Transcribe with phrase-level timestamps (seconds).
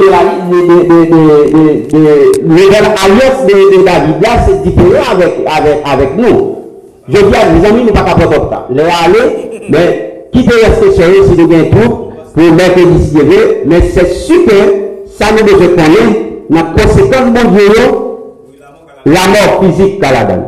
[0.00, 2.02] de la de, de, de, de, de,
[3.46, 6.56] de, de David, c'est différent avec, nous.
[7.08, 8.66] Je dis à mes amis, nous pas capable de ça.
[8.70, 8.82] Les
[9.70, 10.92] mais rester
[11.28, 11.88] si nous bien tout
[12.34, 12.44] pour
[13.00, 13.16] si
[13.66, 14.68] mais c'est super,
[15.18, 15.44] ça nous
[16.50, 17.82] la conséquence Dieu,
[19.06, 20.44] la mort physique dans la donne.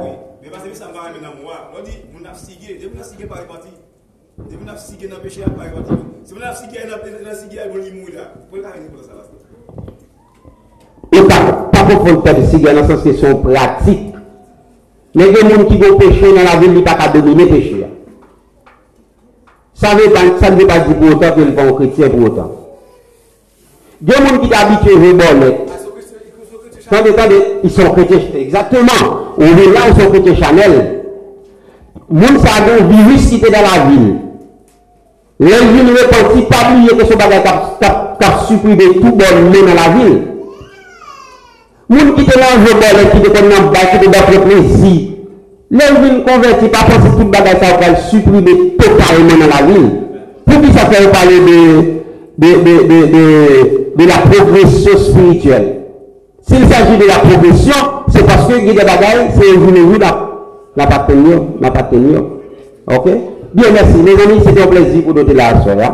[11.91, 14.15] Pour faire de cigare dans le sens que sont pratiques.
[15.13, 16.97] Mais il y a des gens qui vont pécher dans la ville, ils ne peuvent
[16.97, 17.87] pas dominer le péché.
[19.75, 22.53] Ça, ne veut pas dire pour autant qu'ils vont chrétien pour autant.
[24.03, 24.95] Il y a des gens qui sont habitués
[26.91, 29.35] à attendez, ils sont chrétiens, exactement.
[29.37, 31.05] On est là, ils sont chrétiens Chanel.
[32.09, 34.17] Moun sa un virus qui était dans la ville.
[35.41, 37.43] Les villes repentis, pas oublier que ce bagage
[37.81, 40.30] qui a supprimé tout bon monde dans la ville.
[41.91, 45.11] Moun qui te lance le bol, qui te connaît en bas, qui te donne plaisir.
[45.73, 49.91] Les villes convertis, pas penser tout bagage ça va supprimer totalement dans la ville.
[50.47, 55.81] Pour qui ça fait parler de, de, de, de, de, la progression spirituelle?
[56.43, 57.75] S'il s'agit de la progression,
[58.09, 60.29] c'est parce que il y a des bagages, c'est une la
[60.77, 62.23] la tenir, la tenir.
[62.87, 63.07] OK?
[63.53, 63.97] Bien, merci.
[63.97, 65.91] Mes amis, c'était un plaisir pour nous la soirée.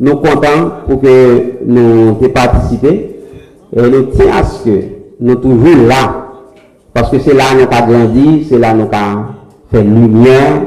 [0.00, 2.90] Nous contents pour que nous participions.
[2.90, 6.26] Et nous tenons à ce que nous toujours là.
[6.92, 9.24] Parce que c'est là que nous avons grandi, c'est là que nous avons
[9.70, 10.62] fait lumière,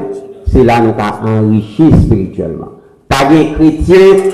[0.46, 2.70] c'est là que nous avons enrichi spirituellement.
[3.08, 4.32] Pas de chrétien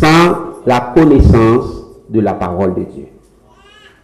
[0.00, 1.66] sans la connaissance
[2.08, 3.06] de la parole de Dieu.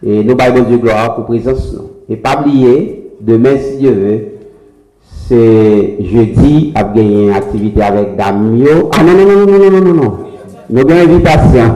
[0.03, 1.75] Et nous baillons Dieu gloire pour présence.
[2.09, 4.19] Et pas oublier, demain, si Dieu veut,
[5.27, 8.89] c'est jeudi, à gagner une activité avec Damio.
[8.93, 10.17] Ah non, non, non, non, non, non, non, non.
[10.69, 11.75] Nous avons une invitation.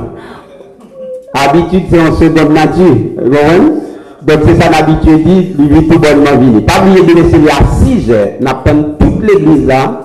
[1.34, 2.96] Habitude, c'est en seconde nature.
[3.18, 3.84] Donc,
[4.28, 6.62] c'est ça l'habitude dit, lui vit tout bonnement vini.
[6.62, 8.28] Pas oublier de laisser à 6 heures.
[8.45, 10.02] Appelons toute l'église là,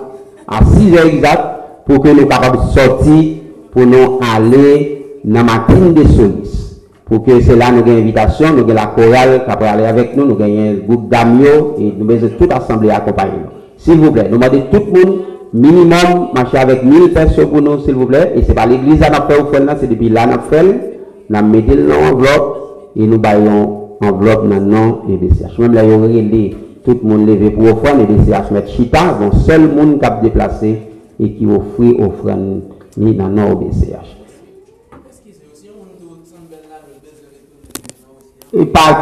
[0.46, 1.40] à 6 heures exact,
[1.86, 3.36] pour que nous capables de sortir,
[3.72, 6.80] pour nous aller dans ma matin de solis.
[7.06, 10.26] Pour que c'est là nous avons invitation, nous avons la chorale qui aller avec nous,
[10.26, 13.50] nous avons un groupe d'amio et nous avons toute assemblée accompagner nous.
[13.76, 15.18] S'il vous plaît, nous demandons tout le monde,
[15.52, 18.34] minimum, marcher avec 1000 personnes pour nous, s'il vous plaît.
[18.36, 21.00] Et ce n'est pas l'église à nous fait au c'est depuis là nous fait.
[21.28, 25.58] Nous mettons l'enveloppe et nous baillons enveloppe maintenant et BCH.
[25.58, 29.12] Même là, il y aurait tout le monde levé pour offrir, et BCH mettre chita,
[29.12, 30.78] bon, seul monde qui a déplacé
[31.18, 32.62] et qui offre offrande
[32.96, 34.16] ni dans nos BCH.
[38.52, 38.98] Et par